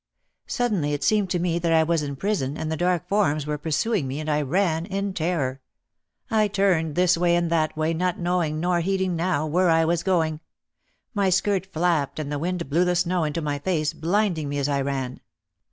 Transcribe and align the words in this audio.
Suddenly 0.47 0.93
it 0.93 1.03
seemed 1.03 1.29
to 1.29 1.37
me 1.37 1.59
that 1.59 1.71
I 1.71 1.83
was 1.83 2.01
in 2.01 2.15
prison 2.15 2.57
and 2.57 2.71
the 2.71 2.75
dark 2.75 3.07
forms 3.07 3.45
were 3.45 3.59
pursuing 3.59 4.07
me 4.07 4.19
and 4.19 4.27
I 4.31 4.41
ran 4.41 4.87
in 4.87 5.13
terror. 5.13 5.61
I 6.31 6.47
turned 6.47 6.95
this 6.95 7.19
way 7.19 7.35
and 7.35 7.51
that 7.51 7.77
way, 7.77 7.93
not 7.93 8.17
knowing 8.17 8.59
nor 8.59 8.79
heeding 8.79 9.15
now 9.15 9.45
where 9.45 9.69
I 9.69 9.85
was 9.85 10.01
going. 10.01 10.39
My 11.13 11.29
skirt 11.29 11.67
flapped 11.67 12.17
and 12.17 12.31
the 12.31 12.39
wind 12.39 12.67
blew 12.67 12.83
the 12.83 12.95
snow 12.95 13.25
into 13.25 13.41
my 13.41 13.59
face 13.59 13.93
blinding 13.93 14.49
me 14.49 14.57
as 14.57 14.67
I 14.67 14.81
ran. 14.81 15.19